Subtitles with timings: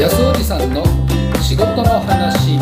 [0.00, 0.82] 安おじさんの
[1.42, 2.58] 仕事の話。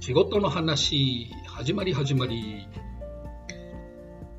[0.00, 2.66] 仕事の話始まり始まり。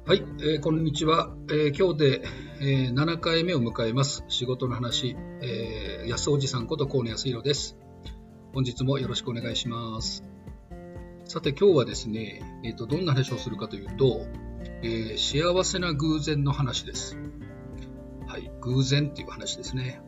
[0.05, 2.21] はい、えーこんにちは、えー今日で、
[2.59, 4.25] えー7回目を迎えます。
[4.27, 7.77] 仕事の話、えー安おじさんこと河野康弘です。
[8.53, 10.23] 本日もよろしくお願いします
[11.25, 14.25] さて今日はですね、えーとどんな話をするかというと、
[14.81, 17.17] えー幸せな偶然の話です
[18.27, 20.01] はい偶然っていう話ですね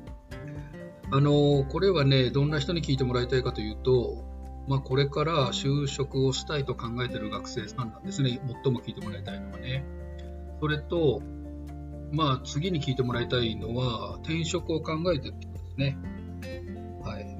[1.12, 4.32] あのこれはねどんな人に聞いてもらいたいかというと
[4.68, 9.84] まあ、これから就職をしたいと考えている学生さんなんですね、最も聞いてもらいたいのはね。
[10.60, 11.22] それと、
[12.12, 15.98] まあ、次に聞いてもらいたいのは、転職を考えている人ですね。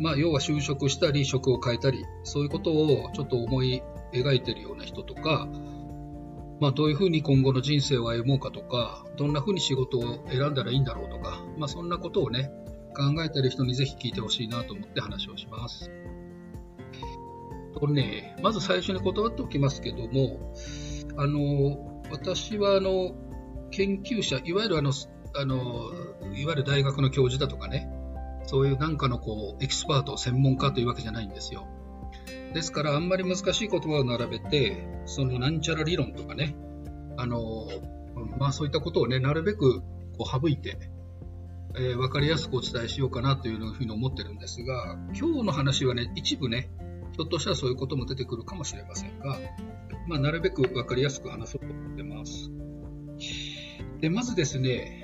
[0.02, 5.48] まあ、要は就職したり、職を変えたり、そういうことをちょっと思い描いてるような人とか、
[6.60, 12.52] まあ、どういうふうに今後の人生を歩もうかとか、どんなふうに仕事を選んだらいいんだろうとか、まあ、そんなことをね、
[12.96, 15.92] 考えてる人にぜひ聞いてほしいなと思って話をします。
[17.76, 20.54] これね、まず最初に断っておきますけども、
[21.18, 23.16] あの私はあの
[23.72, 24.92] 研究者、いわゆるあの
[25.36, 25.92] あの
[26.36, 27.90] いわゆる大学の教授だとかね、
[28.46, 31.68] そういうなんかのこうエキスパート、専門家というわけじゃないんですよ。
[32.54, 36.56] ですから、あんまり難しい言葉を並べて、そのなんちゃら理論とかね、
[37.18, 37.68] あの
[38.38, 39.82] まあ、そういったことをね、なるべく
[40.18, 40.78] こう省いて、
[41.76, 46.70] えー分かりやすくお伝えしようかなというふうに思ってるんですが、今日の話はね、一部ね、
[47.14, 49.38] ひょっとしたらそういうことも出てくるかもしれませんが、
[50.08, 52.52] まあ、なるべく分かりやすく話そうと思ってます。
[54.00, 55.01] で、まずですね、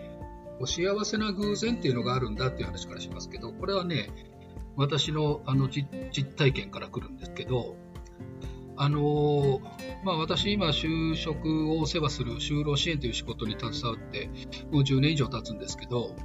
[0.59, 4.09] お幸せな偶然っていうのがあるんだっていう話からしますけど、これはね、
[4.75, 5.87] 私のあの実
[6.35, 7.75] 体験から来るんですけど、
[8.75, 9.59] あの
[10.03, 14.29] まあ、私今就職を世話する就労支援という仕事に携わって
[14.71, 16.15] もう10年以上経つんですけど、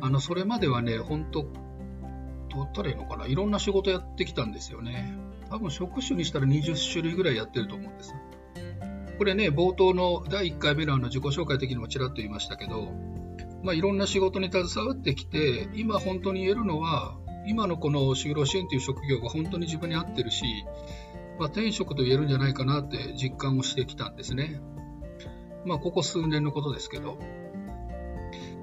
[0.00, 5.14] あのそれまではね、本当どうったらいいのかな、いろんな仕事やってきたんですよね。
[5.48, 8.14] 多分職種にしたら20種類ぐらいやってると思うんです。
[9.16, 12.92] これね、冒頭の第1回目のあの自己紹介的にもちらっと言いましたけど、
[13.62, 20.44] まあ、いろんな仕事に携わってきて、今本当に言えるのは、今のこの就労支援という職業が本当に自分に合ってるし、
[21.38, 24.60] まあ、転職と言えるんじゃないかなって実感をしてきたんですね。
[25.64, 27.18] まあ、ここ数年のことですけど。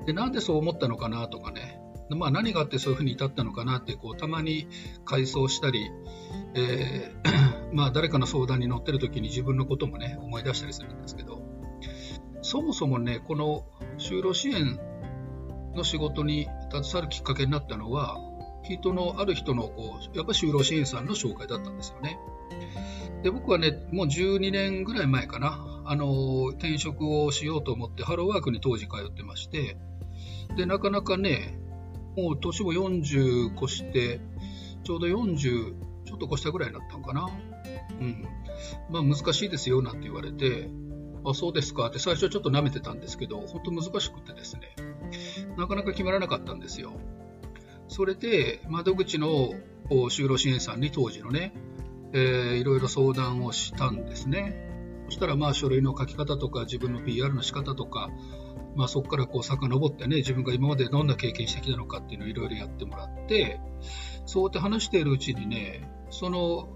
[0.05, 1.79] で、なんでそう思ったのかなとかね、
[2.15, 4.67] まあ、何があってそういうふうに至ったのかなってこうたまに
[5.05, 5.91] 回想したり、
[6.55, 11.43] えー まあ、誰かの相談に乗ってる時に自分のこともね思い出したりするんですけど
[12.41, 13.65] そもそもねこの
[13.99, 14.79] 就労支援
[15.75, 18.17] の仕事に携わるきっかけになったのは
[18.63, 22.19] 人のある人のこうやっぱ就労支援さんの紹介だったんですよね。
[23.23, 29.77] で僕はねもう12年ぐらい前かなあの転職をしようと思ってハローワークに当時通ってまして
[30.55, 31.59] でなかなかね
[32.15, 34.19] もう年も40越して、
[34.83, 35.73] ちょうど40
[36.05, 37.29] ちょっと越したぐらいになったのかな。
[38.01, 38.27] うん。
[38.89, 40.69] まあ難しいですよなんて言われて、
[41.25, 44.75] あ、そうですかって最初ちょっと舐めてたんですけど、本当難しくてですね、
[45.59, 46.93] なかなか決まらなかったんですよ。
[47.87, 49.51] それで、窓口の
[49.89, 51.53] 就労支援さんに当時のね、
[52.13, 54.67] えーいろいろ相談をしたんですね。
[55.05, 58.09] そしたらまあ書類の書き方とか自分の PR の仕方とか、
[58.75, 63.59] まあ、そこからこう遡ってね、自分が今までどんな経験してきたのかっていうのをいろいろやってもらって、
[64.25, 66.69] そうやって話しているうちにね、その、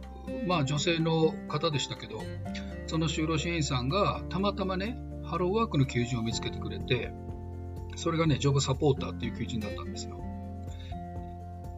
[0.48, 2.22] まあ女性の方でしたけど、
[2.88, 7.14] その就労支援員さんがたまたまね、ハローワークの求人を見つけてくれて、
[7.96, 10.20] それがね、ジョブサポーターっていう求人だったんですよ。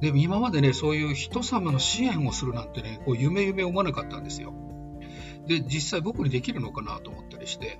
[0.01, 4.53] でも今までね、そういう人様の支援をするなんてね、こう夢夢思わなかったんですよ。
[5.47, 7.79] で、実際僕にできるのかなと思ったりして、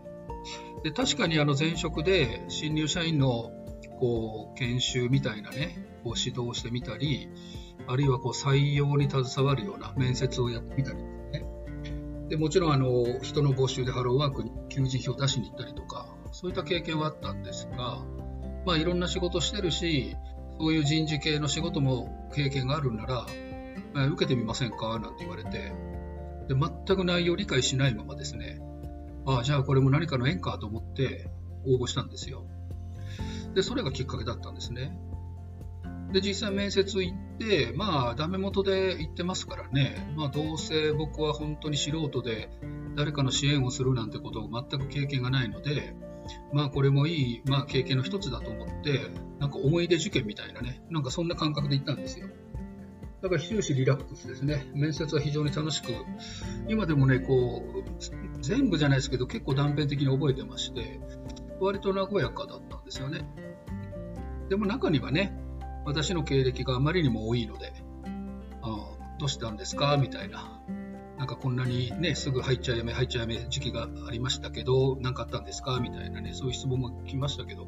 [0.84, 3.52] で確かにあの前職で新入社員の
[4.00, 7.30] こう研修みたいなね、こう指導をしてみたり、
[7.88, 11.46] あるいはこう採用に携わるような面接をやってみたりですね。
[12.30, 18.04] でもちろんあの人の募集でハローワークに求人票を出しに行ったりとか、そういった経験はあったんですが、
[18.66, 20.16] まあいろんな仕事してるし、
[20.60, 25.00] そういう人事系の仕事も経験があるなら、えー受けてみませんか？
[25.00, 25.72] なんて言われて、
[26.48, 28.60] で全く内容を理解しないままですね、
[29.26, 31.30] ああ、じゃあこれも何かの縁かと思って
[31.66, 32.46] 応募したんですよ。
[33.54, 34.98] で、それがきっかけだったんですね。
[36.12, 42.50] で、実際面接行って、まあ、ダメ元で行ってますからね、まあ、どうせ僕は本当に素人で、
[42.96, 45.96] 誰かの支援をするなんてことを全く経験がないので、
[46.54, 49.00] まあ、これもいい、まあ、経験の一つだと思って、
[49.40, 52.28] なんか思い出受験みたいなね、なんかそんな感覚で行ったんですよ。
[53.22, 54.66] だから終始リラックスですね。
[54.76, 55.92] 面接は非常に楽しく、
[56.68, 61.00] 今でもね、こう、全部じゃないですけど、結構断片的に覚えてまして、
[61.60, 63.28] 割と和やかだったんですよね。
[64.50, 65.36] でも中にはね、
[65.86, 67.74] 私の経歴があまりにも多いので、
[68.62, 69.98] あどうしたんですか？
[69.98, 70.55] みたいな。
[71.18, 75.80] なんかこんなにね、すぐ入っちゃやめ、入っちゃやめ時期がありましたけど、何かあったんですか？
[75.80, 77.68] みたいなね、そういう質問も来ましたけど、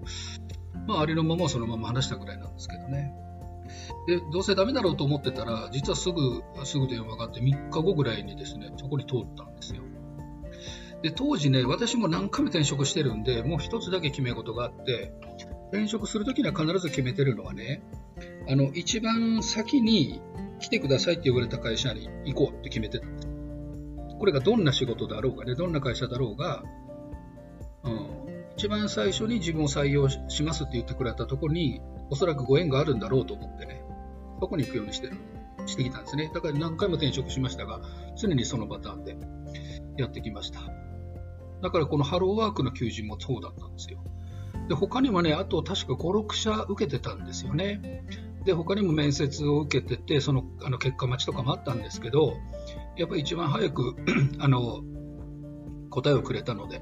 [0.88, 3.14] まあ、ありのままそのまま話したぐらいなんですけどね。
[4.08, 9.82] で、どうせダメだろうと思ってたら、実はすぐ、すぐ電話があって、3日後ぐらいにですね、そこに通ったんですよ。
[11.04, 15.14] で、当時ね、私も何回も転職してるんで、もう一つだけ決め事があって、
[15.72, 17.84] 転職するときには必ず決めてるのはね、
[18.50, 20.22] あの、一番先に
[20.60, 23.27] 来てくださいって言われた会社に行こうって決めてたんです。
[24.20, 26.64] これがどんな仕事だろうがね、どんな会社だろうが、
[27.84, 28.08] うん、
[28.56, 33.84] 一番最初に自分を採用しますって言ってくれたところに、おそらくご縁があるんだろうと思ってね、
[34.40, 35.18] そこに行くようにしてる、
[35.66, 36.32] してきたんですね。
[36.34, 37.82] だから何回も転職しましたが、
[38.20, 39.18] 常にそのパターンで
[39.98, 40.62] やってきました。
[41.62, 44.04] だからこのハローワークの求人もそうだったんですよ。
[44.68, 48.04] で、他にもね、あと確か5、6社受けてたんですよね。
[48.46, 52.34] で、他にも面接を受けてて、そのあの結果待ちとかもあったんですけど、
[52.98, 53.96] やっぱり一番早く
[54.40, 54.82] あの
[55.90, 56.82] 答えをくれたので、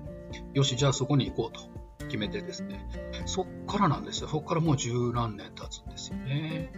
[0.54, 2.86] よし、じゃあそこに行こうと決めてですね、
[3.26, 4.28] そっからなんですよ。
[4.28, 6.72] そっからもう十何年経つんですよね。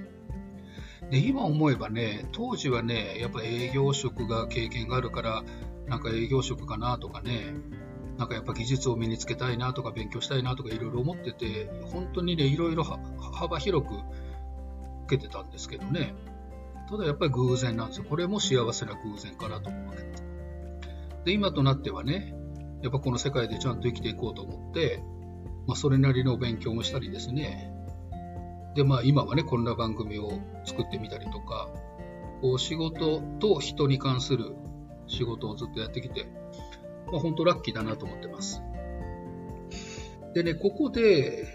[1.09, 5.43] で、今思えばね、当時はね、やっぱ営業職が経験があるから、
[5.87, 7.53] なんか営業職かなとかね、
[8.17, 13.93] なんかやっぱ技術を身につけたいなとか勉強したいなとかいろいろ思ってて、本当にね、いろいろ幅広く
[15.05, 16.13] 受けてたんですけどね。
[16.89, 18.05] ただやっぱり偶然なんですよ。
[18.09, 20.23] これも幸せな偶然かなと思うわけです。
[21.25, 22.33] で、今となってはね、
[22.81, 25.03] やっぱこの世界でちゃんと生きていこうと思って、
[25.67, 27.73] まあ、それなりの勉強もしたりですね。
[28.75, 30.31] で、まあ今はね、こんな番組を
[30.63, 31.69] 作ってみたりとか、
[32.41, 34.55] こう仕事と人に関する
[35.07, 36.27] 仕事をずっとやってきて、
[37.11, 38.61] まあ本当ラッキーだなと思ってます。
[40.33, 41.47] でね、ここで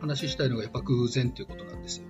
[0.00, 2.06] 話したいのがやっぱ偶然ということなんですよ。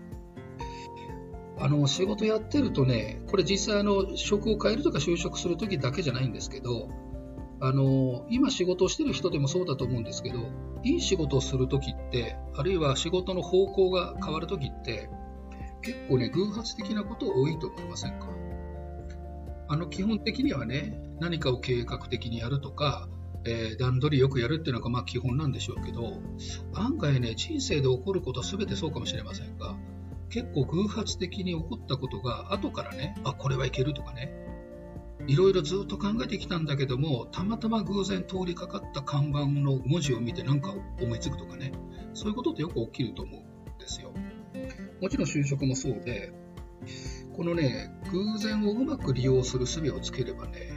[1.59, 6.89] あの仕事やってるとね、これ実際あの職を変えるとか就職するときだけじゃないんですけど、
[7.61, 10.39] あの今仕事をしてる人でもそうだと思うんですけど、
[10.85, 15.09] いい仕事をするときって、あるいは仕事の方向が変わるときって、
[15.83, 18.29] 結構ね、偶発的なこと多いと思いませんか？
[19.69, 23.09] あの基本的にはね、何かを計画的にやるとか、
[23.45, 26.21] えー、段取りよくやるっていうのがまあ基本なんでしょうけど、
[26.75, 29.75] 案外ね、人生で起こることは全てそうかもしれませんが、
[30.29, 34.33] 結構偶発的に起こったことが後からね、あ、これはいけるとかね、
[35.27, 41.73] いろいろずっと考えてきたんだけども、たまたま偶然通りかかった看板の文字を見て何か思いつくとかね、
[42.15, 44.13] そういうことってよく起きると思うんですよ。
[45.01, 46.33] もちろん就職もそうで、
[47.37, 50.73] このね、偶然をうまく利用する術をつければね、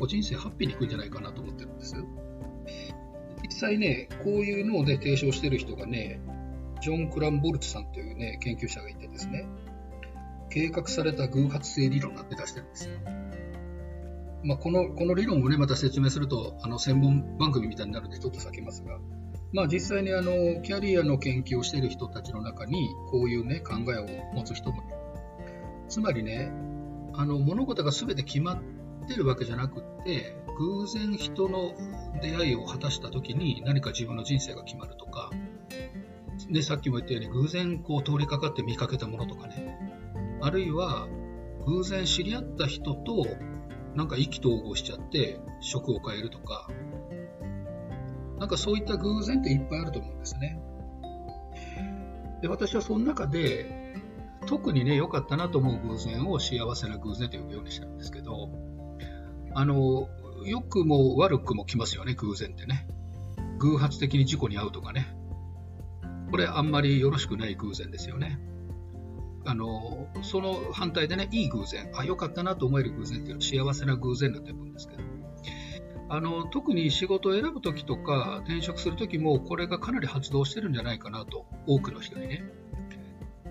[0.00, 1.94] お人生ハッピーにいくんじゃないかなと思ってるんです。
[3.42, 6.20] 実際ね、こういうのをね、提唱してる人がね、
[6.84, 9.46] ジョン・クランボルツさんというね、研究者がいてですね、
[10.50, 12.98] 計画された偶発性理論が出してるんですよ。
[14.42, 18.98] まあ、このこの理論をね、また説明すると、あの専門番組みたいになるのでちょっと避けますが、
[19.54, 24.94] まあ、実際にあのキャリアの研究をしている人たちの中に、こういうね、考えを持つ人もいる。
[25.88, 26.52] つまりね、
[27.14, 28.62] あの物事が全て決まっ
[29.08, 31.72] てるわけじゃなくって、偶然人の
[32.20, 35.30] 出会いを果たした時に何か自分の人生が決まるとか、
[36.50, 39.78] でさっきも言ったように偶然こう通りかかって見かけたものとかね、
[40.40, 41.08] あるいは
[41.66, 43.26] 偶然知り合った人と
[43.94, 46.68] なんか意気投合しちゃって職を変えるとか、
[48.38, 50.58] なんかそういった偶然っていっぱいあると思うんですね。
[52.42, 53.94] で、私はその中で、
[54.46, 58.50] 特にね、良かったなと思う偶然を幸せな偶然と呼ぶようにしたんですけど、
[59.54, 60.08] あの、
[60.44, 62.86] 良くも悪くも来ますよね、偶然ってね。
[63.60, 65.16] 偶発的に事故に遭うとかね。
[66.34, 68.40] これあんまりよろしくない偶然ですよね。
[69.44, 75.02] あのその反対でね、いい偶然、あ、良かったなと思える偶然っていうのは幸せな偶然だと思うんですけど、
[76.08, 82.42] あの特に仕事を選ぶときとか転職するときもこれがかなり発動してるんじゃないかなと、多くの人にね。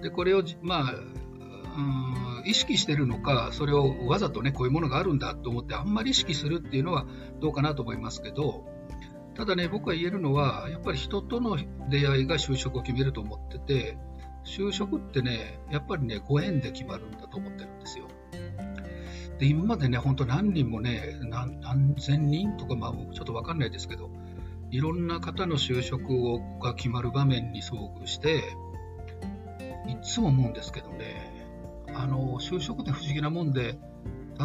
[0.02, 7.06] で、これを、まあ、うん意識してるのか、それをわざとね、こういうものがあるんだと思ってあんまり意識するっていうのは
[7.40, 8.73] どうかなと思いますけど、
[9.36, 11.58] ただね、僕が言えるのは、やっぱり人との
[11.90, 13.98] 出会いが就職を決めると思ってて、
[14.46, 18.08] 就職ってね、やっぱりね、ご縁で決まるんだと思ってるんですよ。
[19.40, 24.12] で、今までね、本当何人もね、何千人とか、まあ、ちょっとわかんないですけど、
[24.70, 28.44] いろんな方の就職をが決まる場面に遭遇して、
[29.88, 31.46] いつも思うんですけどね、
[31.94, 33.78] あの就職って不思議なもんで、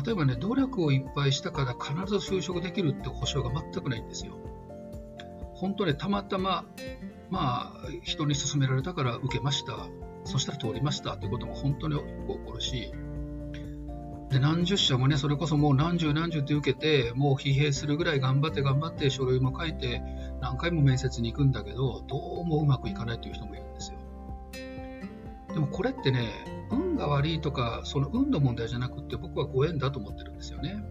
[0.04, 4.38] 例えばね、努力をいっぱいしたから必ず就職できるって保証が全くないんですよ。
[5.60, 6.64] 本当ね、たまたま、
[7.30, 9.88] まあ、人に勧められたから受けました。
[10.24, 12.02] そしたら通りましたってことも本当に起
[12.46, 12.92] こるし、
[14.30, 20.02] で何十社もね、それこそもう何十何十って受けて、もう疲弊するぐらい頑張って頑張って書類も書いて、
[20.40, 23.98] 何回も面接に行くんだけど、どうもうまくいかないという人もいるんですよ。
[25.54, 26.28] でもこれってね、
[26.70, 30.84] 運が悪いとか、その運の問題じゃなくて、僕はご縁だと思ってるんですよね。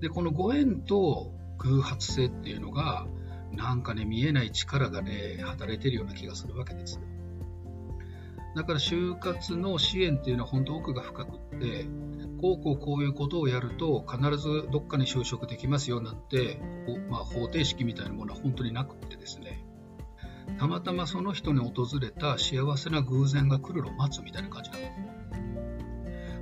[0.00, 3.06] で、このご縁と偶発性っていうのが、
[3.52, 7.00] なんかね、見えない力がね、働いてるような気がするわけです。
[8.54, 11.86] だから就活の支援っていうのは本当奥が深くって、
[12.40, 16.60] こうこうこういうことをやると必ずどっかに就職できますよなんて、
[17.08, 19.64] まあ、方程式みたいなものは本当になくってですね、
[20.58, 24.92] たまたまその人に訪れた幸せな偶然が来るのを待つみたいな感じなんです。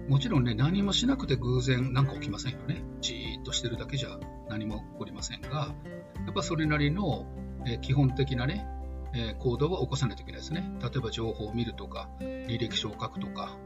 [0.08, 2.82] もちろんね、何もしなくて偶然なんか起きませんよね。
[3.00, 7.26] じっとしてるだけじゃ何も起こりませんが、やっぱそれなりの、
[7.66, 8.66] え基本的なね、
[9.14, 10.70] え行動は起こさないといけないですね。
[10.80, 13.56] 例えば情報を見るとか、履歴書を書くとか、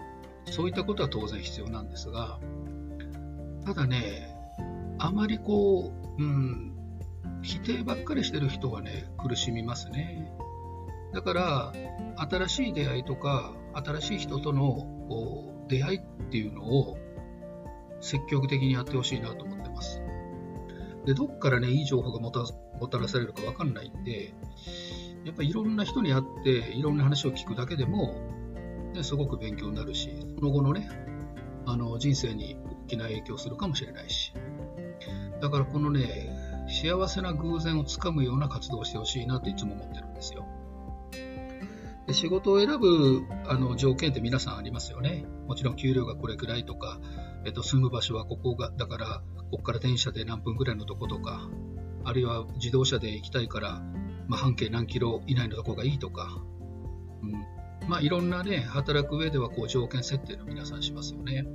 [0.50, 2.38] そういったことは当然必要なんですが、
[3.64, 4.35] ただね、
[4.99, 6.75] あまりこう、うん、
[7.43, 10.33] 否定ばっかりしてる人はね、苦しみますね。
[11.12, 11.73] だから、
[12.17, 16.00] 新しい出会いとか、新しい人との出会いっ
[16.31, 16.99] ていうのを
[18.01, 20.03] 積極的にやってほしいなと思ってます。
[21.05, 22.41] で、どっからね、いい情報がもた
[22.81, 24.35] もたらされるかわかんないんで、
[25.25, 28.15] やっぱりいろんな人に会って、いろんな話を聞くだけでも、
[28.95, 30.89] ね、すごく勉強になるし、その後のね、
[31.67, 34.33] あの人生に大きな影響するかもしれないし。
[35.41, 36.31] だからこのね、
[36.69, 40.47] 幸せな偶然をつかむような活動をしてほしいなっていつも思ってるんですよ。
[42.07, 45.25] で仕事を選ぶあの条件って皆さんありますよね。
[45.47, 47.01] もちろん給料がこれくらいとか、
[47.45, 51.49] えっと、住む場所はここが、だから、ここから電車で何分くらいのとことか、
[52.05, 53.83] あるいは自動車で行きたいから、
[54.29, 56.43] まあ、半径何キロ以内のとこがいいとか、
[57.23, 57.33] うん
[57.89, 61.47] まあ、いろんなね、働く上ではこう条件設定の皆さんしますよね。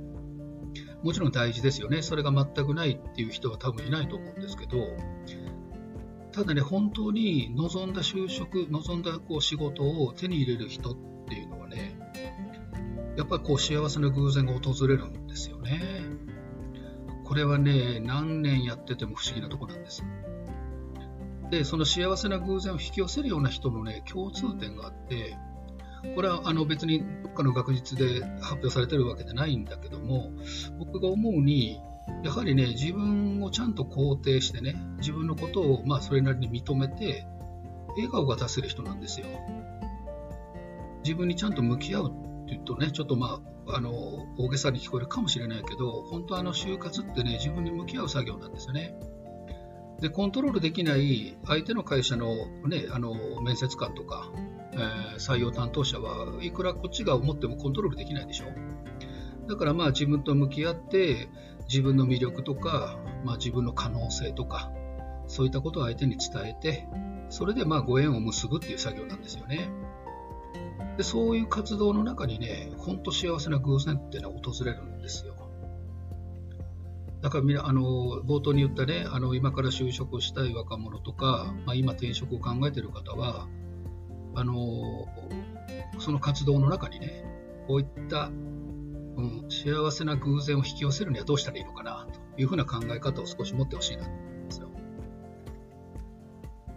[1.02, 2.02] もちろん大事ですよね。
[2.02, 4.96] それが全くないっていう人は多分いないと思うんですけど、
[6.32, 10.96] ただね、本当に望んだ就職、望んだこう仕事を手に入れる人っ
[11.28, 11.98] ていうのはね、
[13.16, 15.80] やっぱりこう幸せな偶然が訪れるんですよね。
[17.24, 20.04] これはね、何年やってても不思議なとこなんです。
[21.50, 25.36] で、その幸せな偶然を引き寄せるような人のね、共通点があって、
[26.14, 30.32] これはあの別にどっかの学術で発表されてるわけじゃないんだけども、
[30.78, 31.80] 僕が思うに、
[32.24, 37.26] やはりね、自分をちゃんと肯定してね、自分のことをまあそれなりに認めて、
[37.96, 39.26] 笑顔が出せる人なんですよ。
[41.04, 43.90] 自分にちゃんと向き合うって言うとね、ちょっとまあ、あの、
[44.38, 48.94] 大げさに聞こえるかもしれないけど、本当あの就活ってね、自分に向き合う作業なんですよね。
[50.00, 52.34] で、コントロールできない相手の会社の
[52.66, 54.30] ね、あの、面接官とか、
[54.72, 58.46] えー、採用担当者はいくらこっちが思ってもコントロールできないでしょ。
[59.48, 61.28] だからまあ自分と向き合って
[61.68, 64.70] 自分の魅力とか、まあ、自分の可能性とか
[65.26, 66.86] そういったことを相手に伝えて
[67.30, 69.68] それでまあご縁を結ぶっていう作業なんですよね。
[70.96, 75.34] でそういう活動の中にね、本当幸せな偶然っていうのは訪れるんですよ。
[77.22, 83.46] だからみ、あの、冒頭に言ったね、あの、今から就職したい若者とか、まあ、今転職を考えている方は、
[84.34, 85.08] あの
[85.98, 87.24] その活動の中にね、
[87.66, 94.08] こういった、うん、幸せな偶然を引き寄せるにはどうしたらいいのかなというふうな考え方を少し持ってほしいな。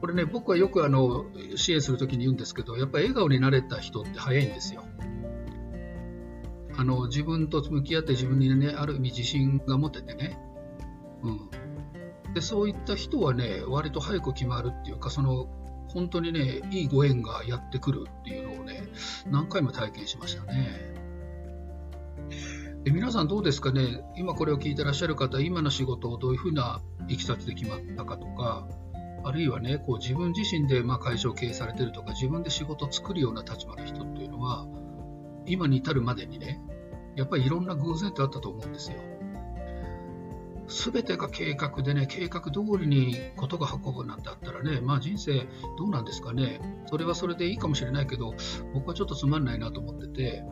[0.04, 4.84] これね、僕はよくあの支援するときに言うんですけど、やっぱり笑顔になれた人って早いんですよ。
[6.76, 10.38] あの自分と向き合って自分にね、ある意味自信が持ててね、
[11.22, 15.48] うん、でそういった人はね、割と早く決まるっていうか、その
[15.88, 18.84] 本当にね、いいご縁がやってくるっていうのをね、
[19.32, 20.94] 何回も体験しましたね。
[22.84, 28.68] で皆さんどうですかね、今これを聞いてらっしゃる方、今の仕事をどういうふうないきさつで決まったかとか、
[29.24, 34.68] あるいはね、こう自分自身でま会社を経営されてるとか、自分で仕事を作るような立場の人っていうのは、
[35.46, 36.62] 今に至るまでにね、
[37.16, 38.98] やっぱりいろんな偶然ってあったと思うんですよ。
[40.68, 48.34] 全てが計画でね、計画通りにことが運ぶなんてあったらね、まあ人生どうなんですかね、それはそれでいいかもしれないけど、
[48.74, 50.44] 僕はちょっとつまんないなと思ってて、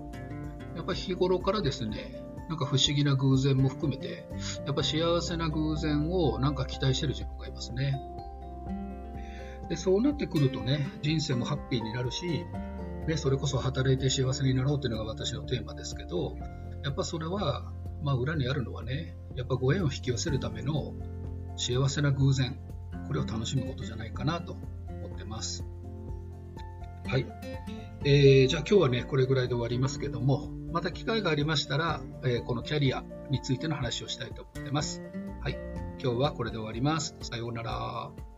[0.75, 4.27] やっぱり日頃からですね、なんか不思議な偶然も含めて、
[4.65, 7.97] やっぱ幸せな偶然をなんか期待してる自分がいますね。
[9.71, 12.43] でそうなってくるとね、人生もハッピーになるし、
[13.07, 16.35] ね、それこそ働いて幸せになろうというのが私のテーマですけど、
[16.83, 17.71] やっぱそれは、
[18.03, 20.93] まあ、裏にあるのはね、やっぱご縁を引き寄せるための
[21.55, 22.59] 幸せな偶然、
[23.07, 24.57] これを楽しむことじゃないかなと
[25.05, 25.63] 思ってます。
[27.07, 27.25] はい。
[28.03, 35.01] えー、じゃあ今日はね、これぐらいで終わりますけども、また機会がありましたら、えー、このキャリアについての話をしたいと思ってます。
[35.39, 35.57] はい。
[36.03, 37.15] 今日はこれで終わります。
[37.21, 38.30] さようなら。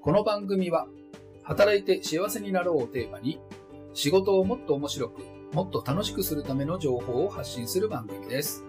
[0.00, 0.88] この番組は、
[1.44, 3.40] 働いて幸せになろうをテーマに、
[3.94, 5.22] 仕事をもっと面白く、
[5.52, 8.64] もっと楽しくするための情報を発信する番組です。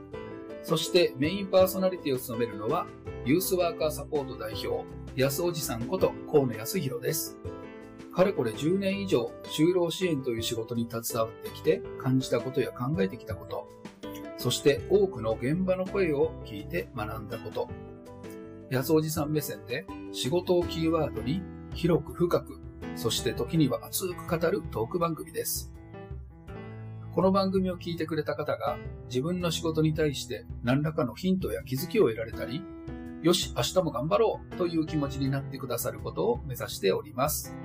[0.61, 2.85] そしてメインパーソナリティを務めるのは、
[3.25, 7.37] ユースワーカーサポート代表、安おじさんこと河野康弘です。
[8.13, 13.67] かれこれ10年以上、就労支援という仕事に携わってきて感じたことや考えてきたこと、
[14.37, 17.69] そして多くの現場の声を聞いて学んだこと、
[18.69, 21.41] 安おじさん目線で仕事をキーワードに
[21.73, 22.59] 広く深く、
[22.95, 25.73] そして時には熱く語るトーク番組です。
[27.13, 32.63] この番組を聞いてくれた方が自分の仕事に対して何らかのヒントや気づきを得られたり、
[33.21, 37.55] よし、明日も頑張ろうという気持ちになってくださることを目指しております。